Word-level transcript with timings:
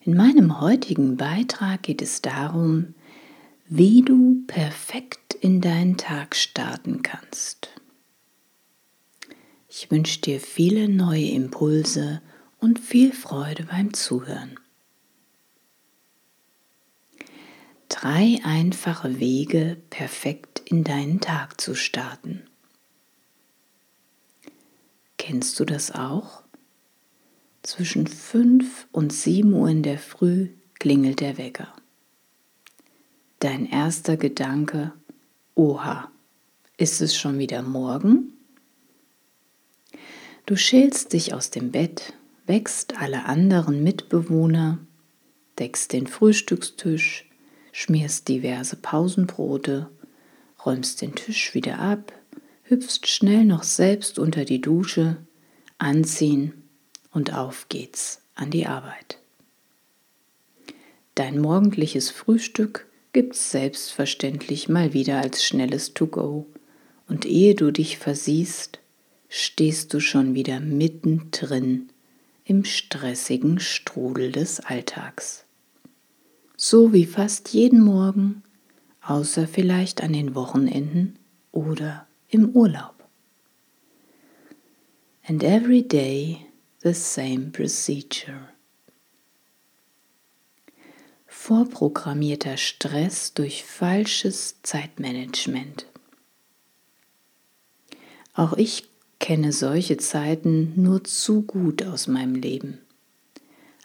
In 0.04 0.18
meinem 0.18 0.60
heutigen 0.60 1.16
Beitrag 1.16 1.84
geht 1.84 2.02
es 2.02 2.22
darum, 2.22 2.96
wie 3.70 4.02
du 4.02 4.44
perfekt 4.46 5.36
in 5.40 5.62
deinen 5.62 5.96
Tag 5.96 6.36
starten 6.36 7.02
kannst. 7.02 7.79
Ich 9.72 9.92
wünsche 9.92 10.20
dir 10.20 10.40
viele 10.40 10.90
neue 10.90 11.30
Impulse 11.30 12.24
und 12.60 12.80
viel 12.80 13.14
Freude 13.14 13.66
beim 13.66 13.94
Zuhören. 13.94 14.60
Drei 17.88 18.40
einfache 18.44 19.20
Wege, 19.20 19.78
perfekt 19.92 20.64
in 20.66 20.84
deinen 20.84 21.22
Tag 21.22 21.62
zu 21.62 21.76
starten. 21.76 22.42
Kennst 25.18 25.60
du 25.60 25.66
das 25.66 25.92
auch? 25.92 26.42
Zwischen 27.62 28.08
5 28.08 28.88
und 28.92 29.14
7 29.14 29.54
Uhr 29.54 29.70
in 29.70 29.84
der 29.84 30.00
Früh 30.00 30.50
klingelt 30.80 31.20
der 31.20 31.38
Wecker. 31.38 31.72
Dein 33.40 33.68
erster 33.68 34.18
Gedanke, 34.18 34.94
oha, 35.54 36.12
ist 36.78 37.02
es 37.02 37.16
schon 37.16 37.38
wieder 37.38 37.62
morgen? 37.62 38.34
Du 40.46 40.56
schälst 40.56 41.14
dich 41.14 41.34
aus 41.34 41.52
dem 41.52 41.72
Bett, 41.72 42.14
wächst 42.46 42.98
alle 43.00 43.26
anderen 43.26 43.84
Mitbewohner, 43.84 44.80
deckst 45.60 45.94
den 45.94 46.08
Frühstückstisch, 46.08 47.30
schmierst 47.72 48.28
diverse 48.28 48.76
Pausenbrote, 48.76 49.90
räumst 50.66 51.02
den 51.02 51.16
Tisch 51.16 51.54
wieder 51.54 51.80
ab, 51.80 52.12
hüpfst 52.64 53.08
schnell 53.08 53.46
noch 53.46 53.64
selbst 53.64 54.20
unter 54.20 54.46
die 54.46 54.62
Dusche, 54.62 55.18
anziehen 55.78 56.54
und 57.12 57.34
auf 57.34 57.68
geht's 57.70 58.22
an 58.36 58.52
die 58.52 58.66
Arbeit. 58.66 59.20
Dein 61.16 61.40
morgendliches 61.40 62.10
Frühstück 62.10 62.88
gibt's 63.12 63.52
selbstverständlich 63.52 64.70
mal 64.70 64.94
wieder 64.94 65.20
als 65.20 65.44
schnelles 65.44 65.94
To-Go 65.94 66.46
und 67.08 67.26
ehe 67.26 67.56
du 67.56 67.72
dich 67.72 67.98
versiehst, 67.98 68.80
stehst 69.30 69.94
du 69.94 70.00
schon 70.00 70.34
wieder 70.34 70.60
mittendrin 70.60 71.90
im 72.44 72.66
stressigen 72.66 73.60
Strudel 73.60 74.32
des 74.32 74.60
Alltags. 74.60 75.46
So 76.58 76.92
wie 76.92 77.06
fast 77.06 77.50
jeden 77.50 77.82
Morgen, 77.82 78.44
außer 79.02 79.48
vielleicht 79.48 80.02
an 80.02 80.14
den 80.14 80.36
Wochenenden 80.36 81.18
oder 81.52 82.08
im 82.28 82.50
Urlaub. 82.50 82.96
And 85.26 85.44
every 85.44 85.84
day 85.84 86.48
the 86.82 86.94
same 86.94 87.52
procedure. 87.52 88.50
Vorprogrammierter 91.28 92.58
Stress 92.58 93.34
durch 93.34 93.64
falsches 93.64 94.62
Zeitmanagement. 94.64 95.86
Auch 98.34 98.54
ich 98.54 98.89
kenne 99.20 99.52
solche 99.52 99.98
Zeiten 99.98 100.74
nur 100.76 101.04
zu 101.04 101.42
gut 101.42 101.84
aus 101.84 102.08
meinem 102.08 102.36
Leben. 102.36 102.80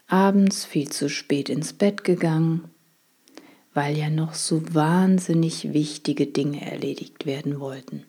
Abends 0.07 0.65
viel 0.65 0.89
zu 0.91 1.09
spät 1.09 1.49
ins 1.49 1.73
Bett 1.73 2.05
gegangen, 2.05 2.71
weil 3.73 3.97
ja 3.97 4.09
noch 4.09 4.35
so 4.35 4.63
wahnsinnig 4.73 5.73
wichtige 5.73 6.27
Dinge 6.27 6.65
erledigt 6.65 7.27
werden 7.27 7.59
wollten. 7.59 8.05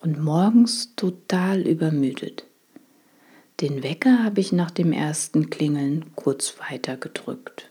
Und 0.00 0.22
morgens 0.22 0.94
total 0.96 1.62
übermüdet. 1.62 2.44
Den 3.60 3.82
Wecker 3.82 4.22
habe 4.22 4.40
ich 4.40 4.52
nach 4.52 4.70
dem 4.70 4.92
ersten 4.92 5.48
Klingeln 5.48 6.14
kurz 6.16 6.56
weiter 6.58 6.96
gedrückt. 6.98 7.70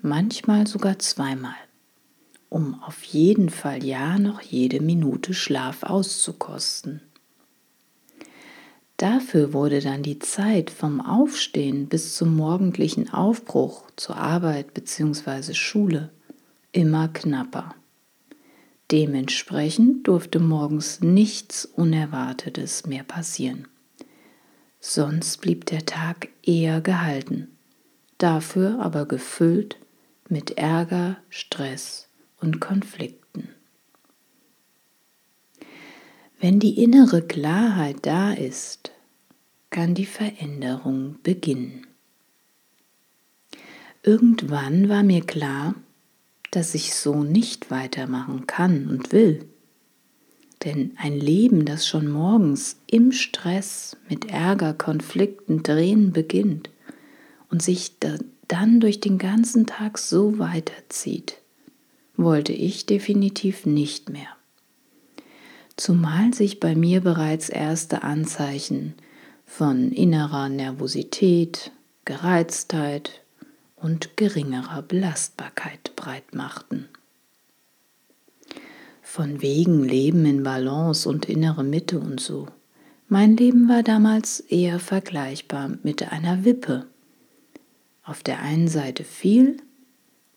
Manchmal 0.00 0.66
sogar 0.66 0.98
zweimal, 0.98 1.56
um 2.48 2.80
auf 2.82 3.02
jeden 3.02 3.50
Fall 3.50 3.84
ja 3.84 4.18
noch 4.18 4.40
jede 4.40 4.80
Minute 4.80 5.34
Schlaf 5.34 5.82
auszukosten. 5.82 7.02
Dafür 8.96 9.52
wurde 9.52 9.80
dann 9.80 10.02
die 10.02 10.18
Zeit 10.18 10.70
vom 10.70 11.00
Aufstehen 11.00 11.86
bis 11.88 12.16
zum 12.16 12.34
morgendlichen 12.34 13.12
Aufbruch 13.12 13.90
zur 13.96 14.16
Arbeit 14.16 14.72
bzw. 14.72 15.52
Schule 15.52 16.10
immer 16.72 17.08
knapper. 17.08 17.74
Dementsprechend 18.90 20.06
durfte 20.06 20.38
morgens 20.38 21.00
nichts 21.00 21.64
Unerwartetes 21.64 22.86
mehr 22.86 23.02
passieren. 23.02 23.66
Sonst 24.80 25.40
blieb 25.40 25.66
der 25.66 25.84
Tag 25.84 26.28
eher 26.42 26.80
gehalten, 26.80 27.48
dafür 28.18 28.78
aber 28.80 29.04
gefüllt 29.04 29.76
mit 30.28 30.52
Ärger, 30.58 31.16
Stress 31.28 32.08
und 32.40 32.60
Konflikten. 32.60 33.48
Wenn 36.38 36.60
die 36.60 36.82
innere 36.82 37.22
Klarheit 37.22 37.96
da 38.02 38.32
ist, 38.32 38.92
kann 39.70 39.94
die 39.94 40.06
Veränderung 40.06 41.16
beginnen. 41.22 41.86
Irgendwann 44.02 44.90
war 44.90 45.02
mir 45.02 45.22
klar, 45.22 45.74
dass 46.50 46.74
ich 46.74 46.94
so 46.94 47.24
nicht 47.24 47.70
weitermachen 47.70 48.46
kann 48.46 48.86
und 48.88 49.12
will. 49.12 49.46
Denn 50.64 50.92
ein 50.98 51.18
Leben, 51.18 51.64
das 51.64 51.86
schon 51.86 52.08
morgens 52.08 52.76
im 52.86 53.12
Stress 53.12 53.96
mit 54.08 54.26
Ärger, 54.26 54.74
Konflikten, 54.74 55.62
Drehen 55.62 56.12
beginnt 56.12 56.68
und 57.50 57.62
sich 57.62 57.92
dann 57.98 58.80
durch 58.80 59.00
den 59.00 59.16
ganzen 59.16 59.66
Tag 59.66 59.96
so 59.96 60.38
weiterzieht, 60.38 61.38
wollte 62.16 62.52
ich 62.52 62.84
definitiv 62.84 63.64
nicht 63.64 64.10
mehr 64.10 64.35
zumal 65.76 66.32
sich 66.34 66.60
bei 66.60 66.74
mir 66.74 67.00
bereits 67.00 67.48
erste 67.48 68.02
Anzeichen 68.02 68.94
von 69.44 69.92
innerer 69.92 70.48
Nervosität, 70.48 71.70
Gereiztheit 72.04 73.22
und 73.76 74.16
geringerer 74.16 74.82
Belastbarkeit 74.82 75.94
breit 75.96 76.34
machten. 76.34 76.88
Von 79.02 79.40
wegen 79.40 79.84
Leben 79.84 80.26
in 80.26 80.42
Balance 80.42 81.08
und 81.08 81.26
innere 81.26 81.62
Mitte 81.62 82.00
und 82.00 82.20
so. 82.20 82.48
Mein 83.08 83.36
Leben 83.36 83.68
war 83.68 83.82
damals 83.82 84.40
eher 84.40 84.80
vergleichbar 84.80 85.70
mit 85.82 86.10
einer 86.10 86.44
Wippe. 86.44 86.86
Auf 88.02 88.22
der 88.22 88.40
einen 88.40 88.68
Seite 88.68 89.04
viel, 89.04 89.58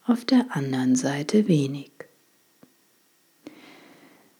auf 0.05 0.23
der 0.23 0.55
anderen 0.55 0.95
Seite 0.95 1.47
wenig. 1.47 1.91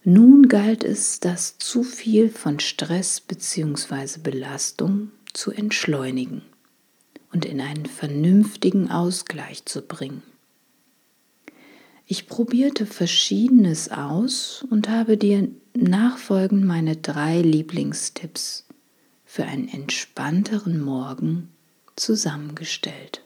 Nun 0.04 0.48
galt 0.48 0.84
es, 0.84 1.20
das 1.20 1.58
zu 1.58 1.84
viel 1.84 2.30
von 2.30 2.60
Stress 2.60 3.20
bzw. 3.20 4.20
Belastung 4.24 5.12
zu 5.34 5.52
entschleunigen 5.52 6.42
und 7.34 7.46
in 7.46 7.60
einen 7.60 7.86
vernünftigen 7.86 8.90
Ausgleich 8.90 9.66
zu 9.66 9.82
bringen. 9.82 10.24
Ich 12.06 12.28
probierte 12.28 12.86
verschiedenes 12.86 13.92
aus 13.92 14.66
und 14.70 14.90
habe 14.90 15.18
dir 15.18 15.48
nachfolgend 15.76 16.66
meine 16.66 16.96
drei 16.96 17.42
Lieblingstipps 17.42 18.66
für 19.26 19.44
einen 19.44 19.68
entspannteren 19.68 20.82
Morgen 20.82 21.50
zusammengestellt. 21.96 23.22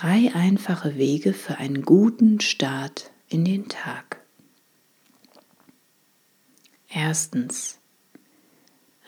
Drei 0.00 0.34
einfache 0.34 0.96
Wege 0.96 1.34
für 1.34 1.58
einen 1.58 1.82
guten 1.82 2.40
Start 2.40 3.10
in 3.28 3.44
den 3.44 3.68
Tag. 3.68 4.22
Erstens. 6.88 7.78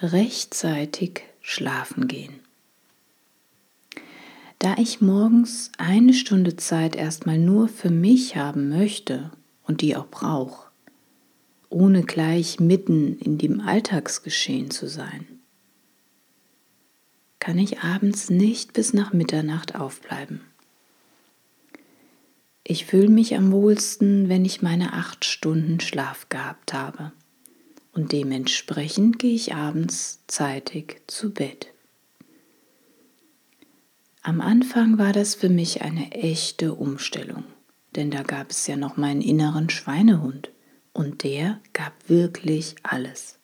Rechtzeitig 0.03 1.23
schlafen 1.41 2.09
gehen. 2.09 2.41
Da 4.59 4.77
ich 4.77 5.01
morgens 5.01 5.73
eine 5.79 6.13
Stunde 6.13 6.57
Zeit 6.57 6.95
erstmal 6.95 7.39
nur 7.39 7.69
für 7.69 7.89
mich 7.89 8.37
haben 8.37 8.69
möchte 8.69 9.31
und 9.63 9.81
die 9.81 9.97
auch 9.97 10.09
brauche, 10.09 10.71
ohne 11.71 12.03
gleich 12.03 12.61
mitten 12.61 13.19
in 13.19 13.39
dem 13.39 13.63
Alltagsgeschehen 13.63 14.71
zu 14.71 14.89
sein, 14.89 15.27
kann 17.39 17.57
ich 17.57 17.81
abends 17.81 18.29
nicht 18.29 18.75
bis 18.75 18.93
nach 18.93 19.15
Mitternacht 19.15 19.75
aufbleiben. 19.75 20.43
Ich 22.65 22.87
fühle 22.87 23.09
mich 23.09 23.37
am 23.37 23.51
wohlsten, 23.53 24.29
wenn 24.29 24.45
ich 24.45 24.63
meine 24.63 24.93
acht 24.93 25.25
Stunden 25.25 25.81
Schlaf 25.81 26.29
gehabt 26.29 26.73
habe. 26.73 27.13
und 27.93 28.13
dementsprechend 28.13 29.19
gehe 29.19 29.35
ich 29.35 29.55
abends 29.55 30.21
zeitig 30.27 31.03
zu 31.07 31.33
Bett. 31.33 31.69
Am 34.23 34.41
Anfang 34.41 34.99
war 34.99 35.13
das 35.13 35.35
für 35.35 35.49
mich 35.49 35.83
eine 35.83 36.13
echte 36.13 36.75
Umstellung, 36.75 37.45
denn 37.97 38.11
da 38.11 38.23
gab 38.23 38.51
es 38.51 38.67
ja 38.67 38.77
noch 38.77 38.97
meinen 38.97 39.21
inneren 39.21 39.69
Schweinehund 39.69 40.51
und 40.93 41.25
der 41.25 41.61
gab 41.73 41.93
wirklich 42.09 42.77
alles. 42.83 43.39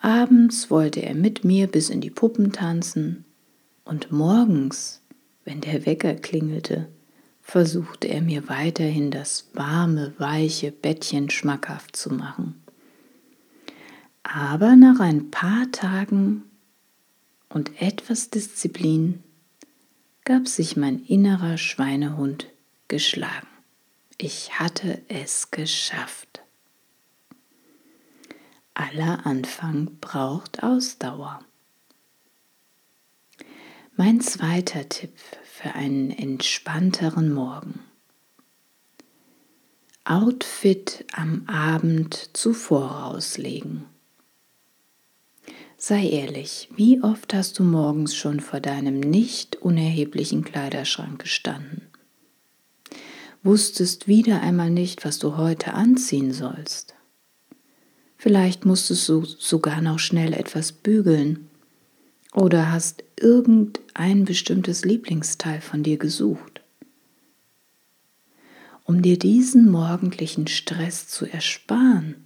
Abends 0.00 0.70
wollte 0.70 1.00
er 1.00 1.14
mit 1.14 1.44
mir 1.44 1.66
bis 1.66 1.88
in 1.88 2.00
die 2.00 2.10
Puppen 2.10 2.52
tanzen 2.52 3.24
und 3.84 4.12
morgens, 4.12 5.00
wenn 5.44 5.60
der 5.60 5.86
Wecker 5.86 6.14
klingelte, 6.14 6.88
versuchte 7.44 8.08
er 8.08 8.22
mir 8.22 8.48
weiterhin 8.48 9.10
das 9.12 9.50
warme, 9.52 10.14
weiche 10.18 10.72
Bettchen 10.72 11.30
schmackhaft 11.30 11.94
zu 11.94 12.12
machen. 12.12 12.60
Aber 14.24 14.74
nach 14.74 14.98
ein 14.98 15.30
paar 15.30 15.70
Tagen 15.70 16.42
und 17.50 17.80
etwas 17.80 18.30
Disziplin 18.30 19.22
gab 20.24 20.48
sich 20.48 20.76
mein 20.76 21.04
innerer 21.04 21.58
Schweinehund 21.58 22.48
geschlagen. 22.88 23.46
Ich 24.16 24.58
hatte 24.58 25.02
es 25.08 25.50
geschafft. 25.50 26.40
Aller 28.72 29.26
Anfang 29.26 29.98
braucht 30.00 30.62
Ausdauer. 30.62 31.44
Mein 33.96 34.20
zweiter 34.20 34.88
Tipp 34.88 35.12
für 35.64 35.74
einen 35.74 36.10
entspannteren 36.10 37.32
Morgen. 37.32 37.80
Outfit 40.04 41.06
am 41.10 41.44
Abend 41.46 42.28
zuvor 42.34 42.86
rauslegen. 42.86 43.86
Sei 45.78 46.06
ehrlich, 46.06 46.68
wie 46.76 47.02
oft 47.02 47.32
hast 47.32 47.58
du 47.58 47.62
morgens 47.62 48.14
schon 48.14 48.40
vor 48.40 48.60
deinem 48.60 49.00
nicht 49.00 49.56
unerheblichen 49.56 50.44
Kleiderschrank 50.44 51.22
gestanden? 51.22 51.88
Wusstest 53.42 54.06
wieder 54.06 54.42
einmal 54.42 54.68
nicht, 54.68 55.06
was 55.06 55.18
du 55.18 55.38
heute 55.38 55.72
anziehen 55.72 56.34
sollst. 56.34 56.94
Vielleicht 58.18 58.66
musstest 58.66 59.08
du 59.08 59.24
sogar 59.24 59.80
noch 59.80 59.98
schnell 59.98 60.34
etwas 60.34 60.72
bügeln 60.72 61.48
oder 62.34 62.72
hast 62.72 63.04
irgendein 63.18 64.24
bestimmtes 64.24 64.84
Lieblingsteil 64.84 65.60
von 65.60 65.82
dir 65.82 65.96
gesucht. 65.96 66.60
Um 68.84 69.00
dir 69.00 69.18
diesen 69.18 69.70
morgendlichen 69.70 70.46
Stress 70.46 71.08
zu 71.08 71.24
ersparen 71.24 72.16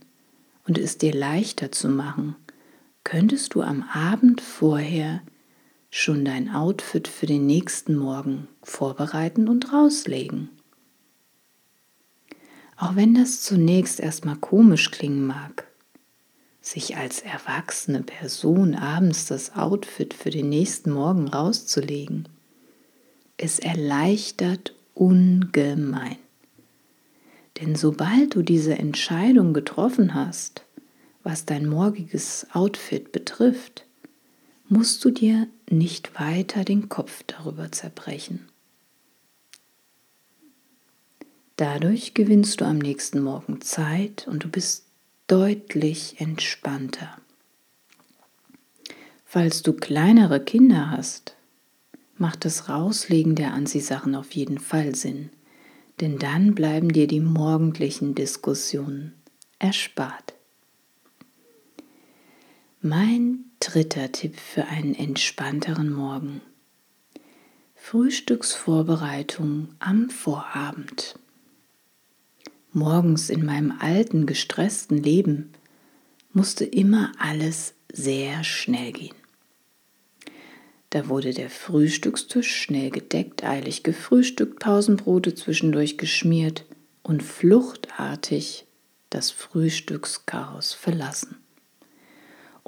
und 0.67 0.77
es 0.77 0.99
dir 0.99 1.15
leichter 1.15 1.71
zu 1.71 1.89
machen, 1.89 2.35
könntest 3.05 3.55
du 3.55 3.63
am 3.63 3.85
Abend 3.85 4.41
vorher 4.41 5.23
schon 5.91 6.25
dein 6.25 6.51
Outfit 6.51 7.07
für 7.07 7.27
den 7.27 7.47
nächsten 7.47 7.97
Morgen 7.97 8.49
vorbereiten 8.63 9.49
und 9.49 9.73
rauslegen. 9.73 10.49
Auch 12.77 12.97
wenn 12.97 13.15
das 13.15 13.43
zunächst 13.43 14.01
erstmal 14.01 14.37
komisch 14.37 14.91
klingen 14.91 15.27
mag, 15.27 15.68
sich 16.69 16.97
als 16.97 17.21
erwachsene 17.21 18.03
Person 18.03 18.75
abends 18.75 19.27
das 19.27 19.55
Outfit 19.55 20.13
für 20.13 20.31
den 20.31 20.49
nächsten 20.49 20.91
Morgen 20.91 21.29
rauszulegen, 21.29 22.29
es 23.39 23.59
erleichtert 23.59 24.75
ungemein. 24.95 26.19
Denn 27.61 27.75
sobald 27.75 28.35
du 28.35 28.43
diese 28.43 28.77
Entscheidung 28.77 29.55
getroffen 29.55 30.15
hast, 30.15 30.65
was 31.23 31.47
dein 31.47 31.67
morgiges 31.67 32.47
Outfit 32.53 33.13
betrifft, 33.13 33.87
musst 34.69 35.05
du 35.05 35.11
dir 35.11 35.49
nicht 35.71 36.21
weiter 36.21 36.65
den 36.65 36.89
Kopf 36.89 37.23
darüber 37.27 37.73
zerbrechen. 37.73 38.49
Dadurch 41.57 42.15
gewinnst 42.15 42.61
du 42.61 42.65
am 42.65 42.79
nächsten 42.79 43.21
Morgen 43.21 43.61
Zeit 43.63 44.29
und 44.29 44.45
du 44.45 44.49
bist 44.49 44.88
deutlich 45.29 46.21
entspannter. 46.21 47.19
Falls 49.27 49.63
du 49.63 49.75
kleinere 49.75 50.43
Kinder 50.43 50.91
hast, 50.91 51.37
macht 52.17 52.47
das 52.47 52.71
Rauslegen 52.71 53.35
der 53.35 53.53
Anziehsachen 53.53 54.15
auf 54.15 54.33
jeden 54.33 54.59
Fall 54.59 54.95
Sinn, 54.95 55.29
denn 56.01 56.19
dann 56.19 56.55
bleiben 56.55 56.91
dir 56.91 57.07
die 57.07 57.21
morgendlichen 57.21 58.15
Diskussionen 58.15 59.13
erspart. 59.59 60.33
Mein 62.81 63.45
dritter 63.61 64.11
Tipp 64.13 64.39
für 64.39 64.65
einen 64.65 64.95
entspannteren 64.95 65.93
Morgen. 65.93 66.41
Frühstücksvorbereitung 67.75 69.75
am 69.79 70.09
Vorabend. 70.09 71.19
Morgens 72.73 73.31
in 73.31 73.45
meinem 73.45 73.73
alten, 73.79 74.27
gestressten 74.27 74.99
Leben 74.99 75.53
musste 76.33 76.65
immer 76.65 77.13
alles 77.19 77.75
sehr 77.93 78.45
schnell 78.45 78.93
gehen. 78.93 79.17
Da 80.91 81.09
wurde 81.09 81.35
der 81.35 81.51
Frühstückstisch 81.51 82.63
schnell 82.63 82.91
gedeckt, 82.91 83.45
eilig 83.45 83.83
gefrühstückt, 83.83 84.59
Pausenbrote 84.61 85.35
zwischendurch 85.35 85.99
geschmiert 85.99 86.65
und 87.03 87.23
fluchtartig 87.23 88.67
das 89.11 89.31
Frühstückschaos 89.31 90.73
verlassen 90.75 91.37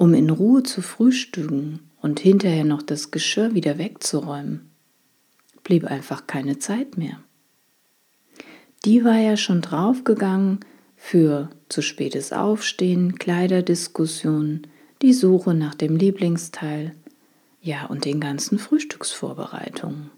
um 0.01 0.15
in 0.15 0.31
Ruhe 0.31 0.63
zu 0.63 0.81
frühstücken 0.81 1.91
und 2.01 2.19
hinterher 2.19 2.63
noch 2.63 2.81
das 2.81 3.11
Geschirr 3.11 3.53
wieder 3.53 3.77
wegzuräumen, 3.77 4.71
blieb 5.63 5.85
einfach 5.85 6.25
keine 6.25 6.57
Zeit 6.57 6.97
mehr. 6.97 7.19
Die 8.85 9.03
war 9.03 9.17
ja 9.17 9.37
schon 9.37 9.61
draufgegangen 9.61 10.59
für 10.95 11.49
zu 11.69 11.81
spätes 11.81 12.33
Aufstehen, 12.33 13.19
Kleiderdiskussionen, 13.19 14.67
die 15.01 15.13
Suche 15.13 15.53
nach 15.53 15.75
dem 15.75 15.95
Lieblingsteil, 15.95 16.95
ja 17.61 17.85
und 17.85 18.05
den 18.05 18.19
ganzen 18.19 18.57
Frühstücksvorbereitungen. 18.57 20.09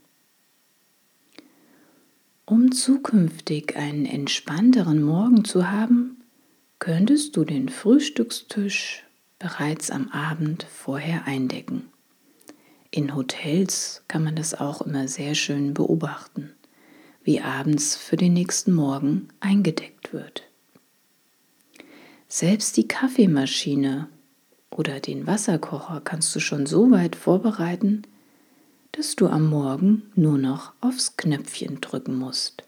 Um 2.45 2.71
zukünftig 2.71 3.75
einen 3.75 4.06
entspannteren 4.06 5.01
Morgen 5.01 5.44
zu 5.45 5.69
haben, 5.69 6.21
könntest 6.80 7.36
du 7.36 7.45
den 7.45 7.69
Frühstückstisch 7.69 9.04
bereits 9.40 9.92
am 9.92 10.09
Abend 10.09 10.64
vorher 10.64 11.26
eindecken. 11.26 11.90
In 12.92 13.16
Hotels 13.16 14.04
kann 14.07 14.23
man 14.23 14.35
das 14.35 14.54
auch 14.54 14.81
immer 14.81 15.07
sehr 15.07 15.35
schön 15.35 15.73
beobachten, 15.73 16.52
wie 17.23 17.42
abends 17.42 17.95
für 17.95 18.18
den 18.18 18.33
nächsten 18.33 18.73
Morgen 18.73 19.30
eingedeckt 19.39 20.13
wird. 20.13 20.44
Selbst 22.27 22.77
die 22.77 22.87
Kaffeemaschine 22.87 24.09
oder 24.71 24.99
den 24.99 25.27
Wasserkocher 25.27 26.01
kannst 26.03 26.35
du 26.35 26.39
schon 26.39 26.65
so 26.65 26.92
weit 26.92 27.15
vorbereiten, 27.15 28.03
dass 28.92 29.15
du 29.15 29.27
am 29.27 29.49
Morgen 29.49 30.03
nur 30.15 30.37
noch 30.37 30.73
aufs 30.81 31.18
Knöpfchen 31.18 31.81
drücken 31.81 32.15
musst. 32.15 32.63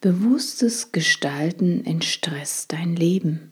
Bewusstes 0.00 0.92
Gestalten 0.92 1.84
entstresst 1.84 2.72
dein 2.72 2.94
Leben. 2.94 3.50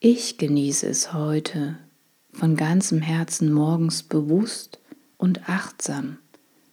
Ich 0.00 0.38
genieße 0.38 0.86
es 0.86 1.12
heute 1.12 1.78
von 2.32 2.56
ganzem 2.56 3.02
Herzen 3.02 3.52
morgens 3.52 4.02
bewusst 4.02 4.78
und 5.16 5.48
achtsam 5.48 6.18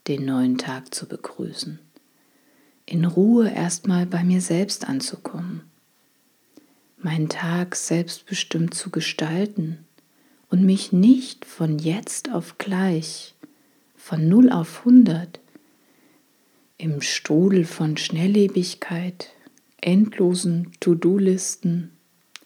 den 0.07 0.25
neuen 0.25 0.57
Tag 0.57 0.93
zu 0.93 1.07
begrüßen. 1.07 1.79
In 2.85 3.05
Ruhe 3.05 3.49
erstmal 3.49 4.05
bei 4.05 4.23
mir 4.23 4.41
selbst 4.41 4.87
anzukommen. 4.87 5.61
Meinen 6.97 7.29
Tag 7.29 7.75
selbstbestimmt 7.75 8.73
zu 8.73 8.89
gestalten 8.89 9.85
und 10.49 10.63
mich 10.63 10.91
nicht 10.91 11.45
von 11.45 11.79
jetzt 11.79 12.31
auf 12.31 12.57
gleich, 12.57 13.35
von 13.95 14.27
0 14.27 14.51
auf 14.51 14.79
100, 14.79 15.39
im 16.77 17.01
Strudel 17.01 17.65
von 17.65 17.97
Schnelllebigkeit, 17.97 19.29
endlosen 19.79 20.71
To-Do-Listen 20.79 21.93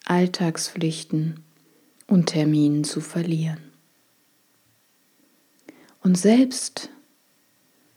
Alltagspflichten 0.07 1.41
und 2.07 2.27
Terminen 2.27 2.85
zu 2.85 3.01
verlieren. 3.01 3.59
Und 6.01 6.17
selbst 6.17 6.89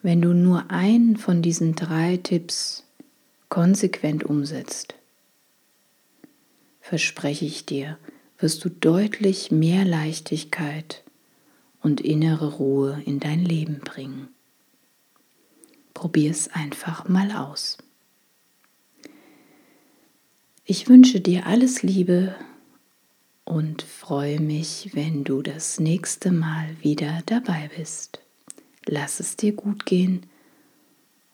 wenn 0.03 0.23
du 0.23 0.33
nur 0.33 0.71
einen 0.71 1.17
von 1.17 1.43
diesen 1.43 1.75
drei 1.75 2.17
Tipps 2.17 2.85
konsequent 3.49 4.25
umsetzt, 4.25 4.95
verspreche 6.81 7.45
ich 7.45 7.67
dir, 7.67 7.99
wirst 8.39 8.65
du 8.65 8.71
deutlich 8.71 9.51
mehr 9.51 9.85
Leichtigkeit 9.85 11.03
und 11.83 12.01
innere 12.01 12.55
Ruhe 12.55 13.03
in 13.05 13.21
dein 13.21 13.45
Leben 13.45 13.81
bringen. 13.81 14.29
Probier 15.93 16.31
es 16.31 16.49
einfach 16.49 17.09
mal 17.09 17.33
aus. 17.33 17.79
Ich 20.65 20.89
wünsche 20.89 21.21
dir 21.21 21.47
alles 21.47 21.83
Liebe 21.83 22.35
und 23.45 23.83
freue 23.83 24.41
mich, 24.41 24.91
wenn 24.95 25.25
du 25.25 25.43
das 25.43 25.81
nächste 25.81 26.31
Mal 26.31 26.77
wieder 26.81 27.23
dabei 27.27 27.69
bist. 27.77 28.21
Lass 28.93 29.21
es 29.21 29.37
dir 29.37 29.53
gut 29.53 29.87
gehen 29.87 30.27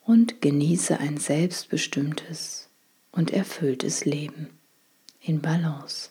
und 0.04 0.42
genieße 0.42 1.00
ein 1.00 1.16
selbstbestimmtes 1.16 2.68
und 3.12 3.30
erfülltes 3.30 4.04
Leben 4.04 4.50
in 5.22 5.40
Balance. 5.40 6.10